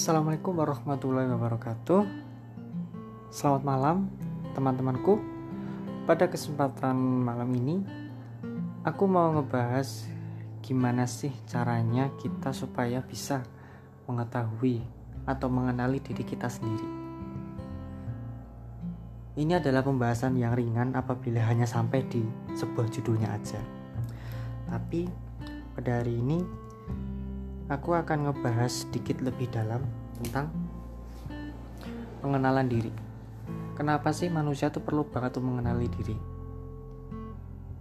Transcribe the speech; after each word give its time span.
Assalamualaikum 0.00 0.56
warahmatullahi 0.56 1.28
wabarakatuh. 1.28 2.08
Selamat 3.28 3.62
malam, 3.68 4.08
teman-temanku. 4.56 5.20
Pada 6.08 6.24
kesempatan 6.24 6.96
malam 6.96 7.52
ini, 7.52 7.84
aku 8.80 9.04
mau 9.04 9.28
ngebahas 9.36 10.08
gimana 10.64 11.04
sih 11.04 11.28
caranya 11.44 12.08
kita 12.16 12.48
supaya 12.56 13.04
bisa 13.04 13.44
mengetahui 14.08 14.80
atau 15.28 15.52
mengenali 15.52 16.00
diri 16.00 16.24
kita 16.24 16.48
sendiri. 16.48 16.88
Ini 19.36 19.60
adalah 19.60 19.84
pembahasan 19.84 20.32
yang 20.40 20.56
ringan 20.56 20.96
apabila 20.96 21.44
hanya 21.44 21.68
sampai 21.68 22.08
di 22.08 22.24
sebuah 22.56 22.88
judulnya 22.88 23.36
aja. 23.36 23.60
Tapi 24.64 25.04
pada 25.76 26.00
hari 26.00 26.24
ini 26.24 26.69
aku 27.70 27.94
akan 27.94 28.26
ngebahas 28.26 28.82
sedikit 28.82 29.22
lebih 29.22 29.46
dalam 29.46 29.78
tentang 30.18 30.50
pengenalan 32.18 32.66
diri. 32.66 32.90
Kenapa 33.78 34.10
sih 34.10 34.26
manusia 34.26 34.74
itu 34.74 34.82
perlu 34.82 35.06
banget 35.06 35.38
untuk 35.38 35.54
mengenali 35.54 35.86
diri? 35.86 36.18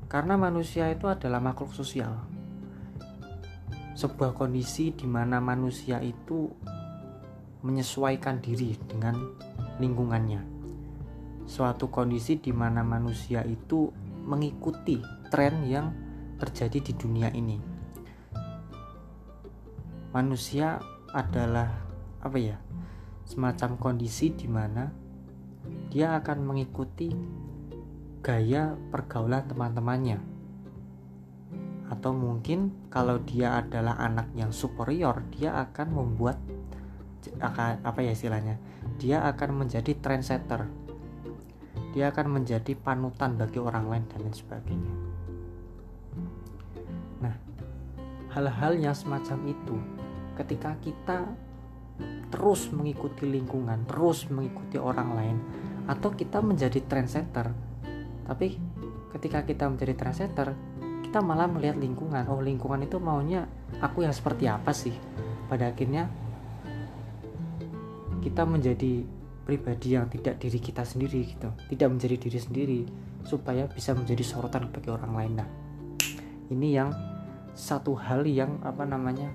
Karena 0.05 0.37
manusia 0.37 0.87
itu 0.93 1.09
adalah 1.09 1.41
makhluk 1.41 1.73
sosial. 1.73 2.13
Sebuah 3.97 4.37
kondisi 4.37 4.93
di 4.93 5.09
mana 5.09 5.41
manusia 5.41 5.99
itu 5.99 6.47
menyesuaikan 7.65 8.39
diri 8.39 8.77
dengan 8.87 9.17
lingkungannya. 9.81 10.61
Suatu 11.49 11.89
kondisi 11.89 12.37
di 12.37 12.53
mana 12.53 12.85
manusia 12.85 13.41
itu 13.43 13.89
mengikuti 14.23 15.01
tren 15.33 15.65
yang 15.65 15.91
terjadi 16.39 16.79
di 16.79 16.93
dunia 16.95 17.33
ini 17.33 17.78
manusia 20.09 20.81
adalah 21.13 21.69
apa 22.19 22.37
ya 22.37 22.57
semacam 23.29 23.77
kondisi 23.77 24.33
di 24.33 24.49
mana 24.49 24.89
dia 25.93 26.17
akan 26.17 26.49
mengikuti 26.49 27.13
gaya 28.25 28.73
pergaulan 28.89 29.45
teman-temannya. 29.45 30.19
Atau 31.89 32.13
mungkin 32.13 32.89
kalau 32.93 33.17
dia 33.21 33.57
adalah 33.57 33.97
anak 33.97 34.29
yang 34.37 34.53
superior 34.53 35.25
dia 35.33 35.57
akan 35.57 35.87
membuat 35.93 36.37
apa 37.41 37.99
ya 37.99 38.15
istilahnya 38.15 38.57
dia 38.97 39.25
akan 39.29 39.65
menjadi 39.65 39.93
trendsetter. 39.97 40.65
Dia 41.89 42.13
akan 42.13 42.41
menjadi 42.41 42.77
panutan 42.77 43.33
bagi 43.33 43.57
orang 43.57 43.89
lain 43.89 44.05
dan 44.13 44.21
lain 44.25 44.35
sebagainya. 44.37 44.93
Nah 47.25 47.33
hal-hal 48.29 48.77
yang 48.77 48.93
semacam 48.93 49.37
itu 49.49 49.98
ketika 50.39 50.79
kita 50.79 51.27
terus 52.31 52.71
mengikuti 52.71 53.27
lingkungan, 53.27 53.83
terus 53.83 54.31
mengikuti 54.31 54.79
orang 54.79 55.09
lain, 55.11 55.37
atau 55.89 56.15
kita 56.15 56.39
menjadi 56.39 56.79
trendsetter. 56.87 57.51
Tapi 58.23 58.47
ketika 59.17 59.43
kita 59.43 59.67
menjadi 59.67 59.97
trendsetter, 59.99 60.55
kita 61.03 61.19
malah 61.19 61.49
melihat 61.49 61.75
lingkungan. 61.75 62.23
Oh, 62.29 62.39
lingkungan 62.39 62.85
itu 62.85 63.01
maunya 63.01 63.49
aku 63.81 64.05
yang 64.05 64.13
seperti 64.13 64.45
apa 64.47 64.71
sih? 64.71 64.93
Pada 65.49 65.73
akhirnya 65.73 66.05
kita 68.21 68.45
menjadi 68.45 69.03
pribadi 69.43 69.97
yang 69.97 70.05
tidak 70.13 70.37
diri 70.37 70.61
kita 70.61 70.85
sendiri 70.85 71.25
gitu, 71.25 71.49
tidak 71.73 71.89
menjadi 71.89 72.15
diri 72.21 72.39
sendiri 72.39 72.79
supaya 73.25 73.65
bisa 73.65 73.97
menjadi 73.97 74.21
sorotan 74.21 74.69
bagi 74.69 74.93
orang 74.93 75.11
lain. 75.17 75.33
Nah, 75.41 75.49
ini 76.53 76.77
yang 76.77 76.93
satu 77.57 77.97
hal 77.97 78.29
yang 78.29 78.61
apa 78.61 78.85
namanya 78.85 79.33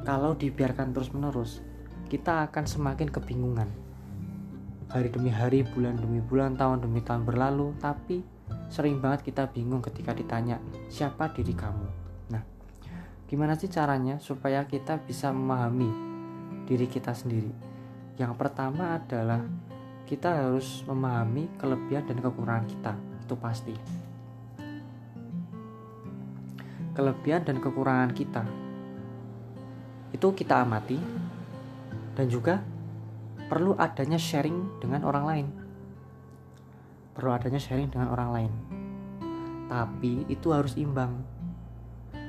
kalau 0.00 0.32
dibiarkan 0.32 0.96
terus-menerus, 0.96 1.60
kita 2.08 2.48
akan 2.48 2.64
semakin 2.64 3.08
kebingungan. 3.12 3.68
Hari 4.90 5.12
demi 5.12 5.30
hari, 5.30 5.62
bulan 5.62 6.00
demi 6.00 6.18
bulan, 6.24 6.56
tahun 6.56 6.82
demi 6.82 7.04
tahun 7.04 7.22
berlalu, 7.22 7.76
tapi 7.78 8.24
sering 8.72 8.98
banget 8.98 9.30
kita 9.30 9.46
bingung 9.52 9.84
ketika 9.84 10.16
ditanya, 10.16 10.58
siapa 10.90 11.30
diri 11.30 11.54
kamu? 11.54 11.86
Nah, 12.32 12.42
gimana 13.28 13.54
sih 13.54 13.70
caranya 13.70 14.18
supaya 14.18 14.66
kita 14.66 14.98
bisa 15.04 15.30
memahami 15.30 15.90
diri 16.66 16.88
kita 16.90 17.14
sendiri? 17.14 17.52
Yang 18.18 18.34
pertama 18.34 18.98
adalah 18.98 19.46
kita 20.08 20.42
harus 20.42 20.82
memahami 20.88 21.46
kelebihan 21.60 22.08
dan 22.08 22.18
kekurangan 22.18 22.66
kita, 22.66 22.92
itu 23.22 23.34
pasti. 23.38 23.74
Kelebihan 26.90 27.46
dan 27.46 27.62
kekurangan 27.62 28.10
kita 28.10 28.69
itu 30.10 30.26
kita 30.34 30.62
amati 30.62 30.98
dan 32.14 32.26
juga 32.26 32.62
perlu 33.50 33.74
adanya 33.78 34.18
sharing 34.18 34.82
dengan 34.82 35.06
orang 35.06 35.24
lain. 35.26 35.46
Perlu 37.14 37.30
adanya 37.34 37.58
sharing 37.58 37.90
dengan 37.90 38.10
orang 38.14 38.30
lain. 38.30 38.52
Tapi 39.70 40.26
itu 40.26 40.50
harus 40.50 40.74
imbang. 40.74 41.22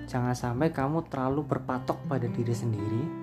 Jangan 0.06 0.34
sampai 0.34 0.70
kamu 0.70 1.08
terlalu 1.10 1.46
berpatok 1.46 1.98
pada 2.06 2.28
diri 2.28 2.54
sendiri 2.54 3.22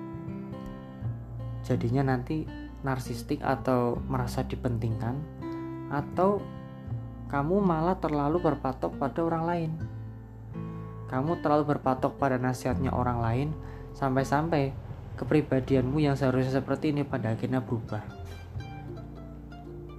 jadinya 1.69 2.17
nanti 2.17 2.49
narsistik 2.81 3.45
atau 3.45 4.01
merasa 4.09 4.41
dipentingkan 4.41 5.21
atau 5.93 6.41
kamu 7.29 7.61
malah 7.61 8.01
terlalu 8.01 8.41
berpatok 8.41 8.97
pada 8.97 9.21
orang 9.21 9.45
lain. 9.45 9.71
Kamu 11.13 11.45
terlalu 11.45 11.77
berpatok 11.77 12.17
pada 12.17 12.41
nasihatnya 12.41 12.89
orang 12.89 13.21
lain 13.21 13.49
sampai-sampai 13.99 14.71
kepribadianmu 15.19 15.99
yang 15.99 16.15
seharusnya 16.15 16.63
seperti 16.63 16.95
ini 16.95 17.03
pada 17.03 17.35
akhirnya 17.35 17.59
berubah. 17.59 18.07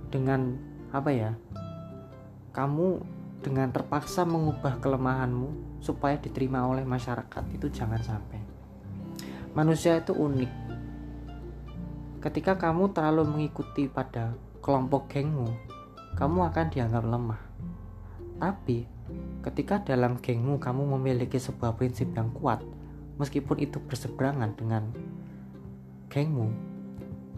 Dengan 0.08 0.56
apa 0.96 1.12
ya 1.12 1.36
kamu 2.56 3.04
dengan 3.44 3.70
terpaksa 3.76 4.24
mengubah 4.24 4.80
kelemahanmu 4.80 5.80
supaya 5.84 6.16
diterima 6.16 6.64
oleh 6.64 6.88
masyarakat 6.88 7.44
itu 7.52 7.68
jangan 7.68 8.00
sampai. 8.00 8.40
Manusia 9.52 10.00
itu 10.00 10.16
unik. 10.16 10.52
Ketika 12.24 12.56
kamu 12.56 12.96
terlalu 12.96 13.28
mengikuti 13.28 13.92
pada 13.92 14.32
kelompok 14.64 15.12
gengmu 15.12 15.52
kamu 16.16 16.52
akan 16.52 16.68
dianggap 16.72 17.04
lemah. 17.04 17.42
Tapi 18.40 18.88
ketika 19.44 19.84
dalam 19.84 20.20
gengmu 20.20 20.60
kamu 20.60 20.96
memiliki 20.96 21.40
sebuah 21.40 21.76
prinsip 21.76 22.12
yang 22.16 22.32
kuat 22.36 22.60
meskipun 23.20 23.60
itu 23.60 23.78
berseberangan 23.84 24.56
dengan 24.56 24.90
gengmu 26.10 26.50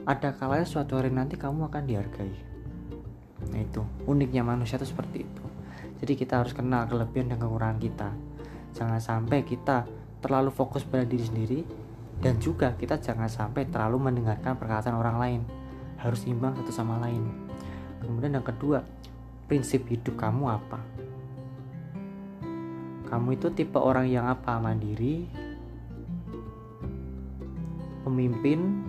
ada 0.05 0.33
kalanya 0.33 0.65
suatu 0.65 0.97
hari 0.97 1.13
nanti 1.13 1.37
kamu 1.37 1.69
akan 1.69 1.83
dihargai. 1.85 2.33
Nah 3.53 3.59
itu 3.61 3.85
uniknya 4.09 4.41
manusia 4.41 4.81
itu 4.81 4.89
seperti 4.89 5.25
itu. 5.25 5.43
Jadi 6.01 6.13
kita 6.17 6.41
harus 6.41 6.57
kenal 6.57 6.89
kelebihan 6.89 7.29
dan 7.29 7.37
kekurangan 7.37 7.77
kita. 7.77 8.09
Jangan 8.73 8.97
sampai 8.97 9.45
kita 9.45 9.85
terlalu 10.21 10.49
fokus 10.49 10.81
pada 10.81 11.05
diri 11.05 11.21
sendiri 11.21 11.59
dan 12.21 12.41
juga 12.41 12.73
kita 12.73 12.97
jangan 12.97 13.29
sampai 13.29 13.69
terlalu 13.69 14.09
mendengarkan 14.09 14.57
perkataan 14.57 14.97
orang 14.97 15.17
lain. 15.21 15.41
Harus 16.01 16.25
imbang 16.25 16.57
satu 16.57 16.73
sama 16.73 16.97
lain. 16.97 17.21
Kemudian 18.01 18.33
yang 18.33 18.45
kedua 18.45 18.81
prinsip 19.45 19.85
hidup 19.85 20.17
kamu 20.17 20.49
apa? 20.49 20.81
Kamu 23.05 23.37
itu 23.37 23.53
tipe 23.53 23.77
orang 23.77 24.09
yang 24.09 24.25
apa? 24.25 24.57
Mandiri 24.57 25.29
pemimpin, 28.01 28.81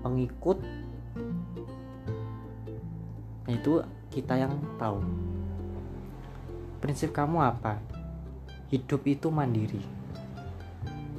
pengikut, 0.00 0.58
nah 3.46 3.52
itu 3.52 3.84
kita 4.10 4.34
yang 4.36 4.56
tahu. 4.76 5.00
Prinsip 6.80 7.12
kamu 7.12 7.44
apa? 7.44 7.76
Hidup 8.72 9.04
itu 9.04 9.28
mandiri. 9.28 9.82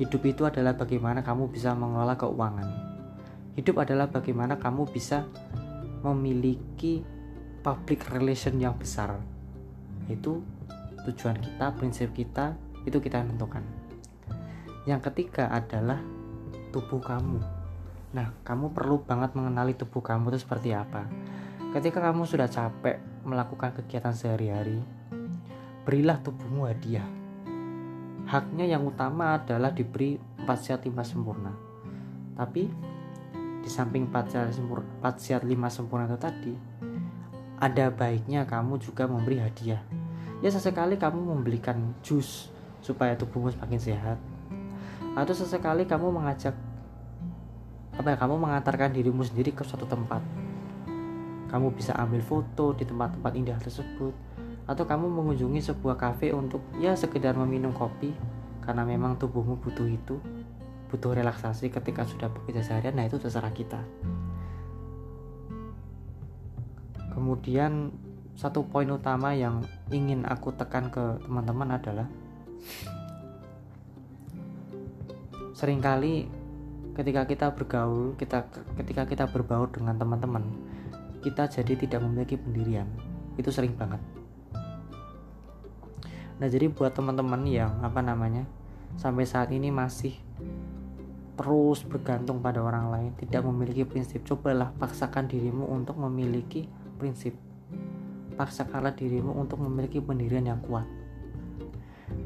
Hidup 0.02 0.26
itu 0.26 0.42
adalah 0.48 0.74
bagaimana 0.74 1.22
kamu 1.22 1.54
bisa 1.54 1.78
mengelola 1.78 2.18
keuangan. 2.18 2.70
Hidup 3.54 3.84
adalah 3.84 4.10
bagaimana 4.10 4.58
kamu 4.58 4.90
bisa 4.90 5.28
memiliki 6.02 7.06
public 7.62 8.10
relation 8.10 8.58
yang 8.58 8.74
besar. 8.74 9.22
Itu 10.10 10.42
tujuan 11.06 11.38
kita, 11.38 11.78
prinsip 11.78 12.10
kita, 12.18 12.58
itu 12.90 12.98
kita 12.98 13.22
tentukan. 13.22 13.62
Yang 14.82 15.14
ketiga 15.14 15.46
adalah 15.54 16.02
tubuh 16.74 16.98
kamu. 16.98 17.38
Nah, 18.18 18.34
kamu 18.42 18.74
perlu 18.74 19.06
banget 19.06 19.38
mengenali 19.38 19.78
tubuh 19.78 20.02
kamu 20.02 20.34
itu 20.34 20.42
seperti 20.42 20.74
apa. 20.74 21.06
Ketika 21.70 22.02
kamu 22.02 22.26
sudah 22.26 22.50
capek 22.50 22.98
melakukan 23.22 23.78
kegiatan 23.78 24.12
sehari-hari, 24.12 24.82
berilah 25.86 26.18
tubuhmu 26.26 26.66
hadiah. 26.66 27.06
Haknya 28.26 28.66
yang 28.66 28.84
utama 28.90 29.38
adalah 29.38 29.70
diberi 29.70 30.18
4 30.18 30.50
sehat 30.58 30.82
5 30.82 30.98
sempurna. 31.06 31.54
Tapi 32.34 32.66
di 33.62 33.70
samping 33.70 34.10
4 34.10 34.34
sehat, 34.34 34.58
4 34.58 35.16
sehat 35.22 35.44
5 35.46 35.70
sempurna 35.70 36.10
itu 36.10 36.18
tadi, 36.18 36.54
ada 37.62 37.94
baiknya 37.94 38.50
kamu 38.50 38.82
juga 38.82 39.06
memberi 39.06 39.38
hadiah. 39.38 39.86
Ya 40.42 40.50
sesekali 40.50 40.98
kamu 40.98 41.38
membelikan 41.38 41.94
jus 42.02 42.50
supaya 42.82 43.14
tubuhmu 43.14 43.54
semakin 43.54 43.78
sehat 43.78 44.18
atau 45.12 45.34
sesekali 45.36 45.84
kamu 45.84 46.08
mengajak 46.14 46.56
apa 47.92 48.16
ya 48.16 48.18
kamu 48.18 48.36
mengantarkan 48.40 48.96
dirimu 48.96 49.22
sendiri 49.22 49.52
ke 49.52 49.68
suatu 49.68 49.84
tempat. 49.86 50.24
Kamu 51.52 51.76
bisa 51.76 51.92
ambil 52.00 52.24
foto 52.24 52.72
di 52.72 52.88
tempat-tempat 52.88 53.32
indah 53.36 53.60
tersebut. 53.60 54.16
Atau 54.64 54.88
kamu 54.88 55.12
mengunjungi 55.12 55.60
sebuah 55.60 56.00
kafe 56.00 56.32
untuk 56.32 56.64
ya 56.80 56.96
sekedar 56.96 57.36
meminum 57.36 57.76
kopi. 57.76 58.16
Karena 58.64 58.88
memang 58.88 59.20
tubuhmu 59.20 59.60
butuh 59.60 59.86
itu 59.86 60.16
butuh 60.92 61.16
relaksasi 61.16 61.72
ketika 61.72 62.04
sudah 62.04 62.28
bekerja 62.28 62.68
seharian 62.68 63.00
nah 63.00 63.08
itu 63.08 63.16
terserah 63.16 63.52
kita. 63.56 63.80
Kemudian 67.16 67.96
satu 68.36 68.68
poin 68.68 68.88
utama 68.92 69.32
yang 69.32 69.64
ingin 69.88 70.28
aku 70.28 70.52
tekan 70.52 70.92
ke 70.92 71.20
teman-teman 71.24 71.80
adalah 71.80 72.08
sering 75.52 75.84
kali 75.84 76.28
ketika 76.96 77.24
kita 77.28 77.48
bergaul 77.56 78.16
kita 78.20 78.48
ketika 78.76 79.08
kita 79.08 79.26
berbaur 79.32 79.72
dengan 79.72 79.96
teman-teman 79.96 80.44
kita 81.22 81.46
jadi 81.48 81.78
tidak 81.78 82.02
memiliki 82.02 82.36
pendirian. 82.36 82.90
Itu 83.38 83.54
sering 83.54 83.78
banget. 83.78 84.02
Nah 86.42 86.48
jadi 86.50 86.68
buat 86.74 86.98
teman-teman 86.98 87.46
yang 87.46 87.86
apa 87.86 88.02
namanya 88.02 88.50
sampai 88.98 89.30
saat 89.30 89.54
ini 89.54 89.70
masih 89.70 90.18
terus 91.38 91.86
bergantung 91.86 92.42
pada 92.42 92.60
orang 92.60 92.92
lain 92.92 93.12
tidak 93.18 93.46
memiliki 93.46 93.86
prinsip 93.88 94.26
cobalah 94.26 94.74
paksakan 94.76 95.30
dirimu 95.30 95.70
untuk 95.70 95.96
memiliki 96.02 96.66
prinsip. 96.98 97.38
Paksakanlah 98.36 98.98
dirimu 98.98 99.38
untuk 99.38 99.62
memiliki 99.62 100.02
pendirian 100.02 100.50
yang 100.50 100.62
kuat 100.66 101.01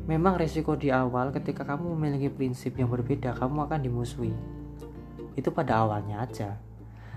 memang 0.06 0.38
resiko 0.38 0.78
di 0.78 0.94
awal 0.94 1.34
ketika 1.34 1.66
kamu 1.66 1.98
memiliki 1.98 2.30
prinsip 2.30 2.78
yang 2.78 2.94
berbeda 2.94 3.34
kamu 3.34 3.66
akan 3.66 3.80
dimusuhi. 3.82 4.34
Itu 5.34 5.50
pada 5.50 5.82
awalnya 5.82 6.22
aja. 6.22 6.62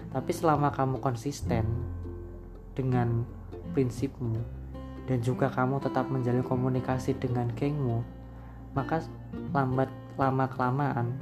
Tapi 0.08 0.32
selama 0.32 0.72
kamu 0.72 1.04
konsisten 1.04 1.68
dengan 2.72 3.28
prinsipmu 3.76 4.40
dan 5.04 5.20
juga 5.20 5.52
kamu 5.52 5.84
tetap 5.84 6.08
menjalin 6.08 6.44
komunikasi 6.44 7.16
dengan 7.16 7.52
gengmu 7.52 8.00
maka 8.72 9.04
lambat 9.52 9.88
lama 10.20 10.46
kelamaan 10.48 11.16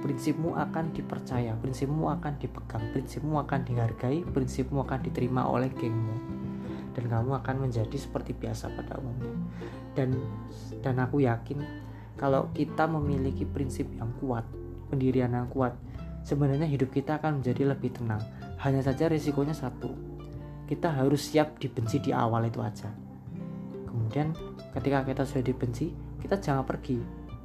prinsipmu 0.00 0.54
akan 0.54 0.94
dipercaya, 0.94 1.58
prinsipmu 1.58 2.06
akan 2.14 2.38
dipegang, 2.38 2.84
prinsipmu 2.94 3.42
akan 3.42 3.66
dihargai, 3.66 4.22
prinsipmu 4.22 4.86
akan 4.86 5.02
diterima 5.02 5.46
oleh 5.50 5.66
gengmu 5.74 6.35
dan 6.96 7.12
kamu 7.12 7.36
akan 7.44 7.68
menjadi 7.68 7.92
seperti 8.00 8.32
biasa 8.32 8.72
pada 8.72 8.96
umumnya. 8.96 9.36
Dan 9.92 10.16
dan 10.80 10.96
aku 10.96 11.20
yakin 11.20 11.60
kalau 12.16 12.48
kita 12.56 12.88
memiliki 12.88 13.44
prinsip 13.44 13.84
yang 14.00 14.08
kuat, 14.16 14.48
pendirian 14.88 15.36
yang 15.36 15.52
kuat, 15.52 15.76
sebenarnya 16.24 16.64
hidup 16.64 16.88
kita 16.88 17.20
akan 17.20 17.44
menjadi 17.44 17.76
lebih 17.76 17.92
tenang. 17.92 18.24
Hanya 18.64 18.80
saja 18.80 19.12
risikonya 19.12 19.52
satu. 19.52 19.92
Kita 20.64 20.96
harus 20.96 21.28
siap 21.28 21.60
dibenci 21.60 22.00
di 22.00 22.10
awal 22.16 22.48
itu 22.48 22.58
aja. 22.64 22.88
Kemudian 23.84 24.32
ketika 24.72 25.04
kita 25.04 25.22
sudah 25.28 25.44
dibenci, 25.44 25.92
kita 26.24 26.40
jangan 26.40 26.64
pergi. 26.64 26.98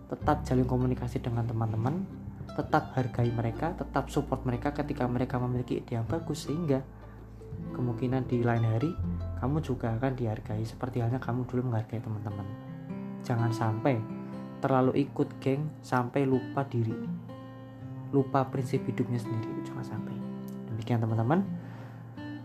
Tetap 0.07 0.47
jalin 0.47 0.65
komunikasi 0.65 1.19
dengan 1.19 1.43
teman-teman, 1.43 2.07
tetap 2.55 2.95
hargai 2.95 3.27
mereka, 3.31 3.75
tetap 3.75 4.07
support 4.07 4.47
mereka 4.47 4.71
ketika 4.71 5.03
mereka 5.07 5.35
memiliki 5.35 5.83
ide 5.83 5.99
yang 5.99 6.07
bagus 6.07 6.47
sehingga 6.47 6.79
kemungkinan 7.73 8.27
di 8.27 8.43
lain 8.43 8.65
hari 8.67 8.91
kamu 9.41 9.57
juga 9.65 9.89
akan 9.97 10.13
dihargai 10.13 10.61
seperti 10.61 11.01
halnya 11.01 11.17
kamu 11.17 11.49
dulu 11.49 11.73
menghargai 11.73 11.97
teman-teman. 11.97 12.45
Jangan 13.25 13.49
sampai 13.49 13.97
terlalu 14.61 15.01
ikut 15.01 15.41
geng 15.41 15.65
sampai 15.81 16.29
lupa 16.29 16.61
diri. 16.69 16.93
Lupa 18.13 18.45
prinsip 18.45 18.85
hidupnya 18.85 19.17
sendiri 19.17 19.65
jangan 19.65 19.97
sampai. 19.97 20.13
Demikian 20.69 21.01
teman-teman. 21.01 21.41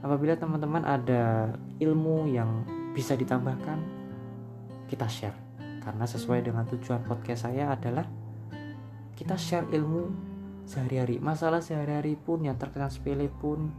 Apabila 0.00 0.38
teman-teman 0.40 0.88
ada 0.88 1.52
ilmu 1.82 2.32
yang 2.32 2.64
bisa 2.96 3.12
ditambahkan, 3.12 3.76
kita 4.88 5.04
share. 5.04 5.36
Karena 5.84 6.08
sesuai 6.08 6.48
dengan 6.48 6.64
tujuan 6.64 7.04
podcast 7.04 7.44
saya 7.50 7.76
adalah 7.76 8.08
kita 9.16 9.36
share 9.36 9.68
ilmu 9.68 10.12
sehari-hari 10.66 11.22
masalah 11.22 11.62
sehari-hari 11.62 12.18
pun 12.18 12.42
yang 12.42 12.58
terkenal 12.58 12.90
sepele 12.90 13.30
pun 13.30 13.70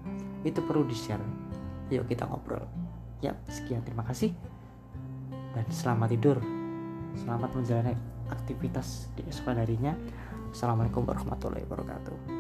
itu 0.45 0.59
perlu 0.61 0.85
di 0.85 0.93
share 0.93 1.47
yuk 1.87 2.05
kita 2.05 2.27
ngobrol. 2.27 2.67
Ya 3.23 3.33
sekian 3.47 3.81
terima 3.81 4.03
kasih. 4.03 4.35
Dan 5.55 5.65
selamat 5.71 6.13
tidur. 6.13 6.37
Selamat 7.17 7.49
menjalani 7.55 7.97
aktivitas 8.29 9.09
di 9.17 9.25
esok 9.25 9.55
harinya. 9.55 9.95
Assalamualaikum 10.53 11.07
warahmatullahi 11.07 11.65
wabarakatuh 11.65 12.36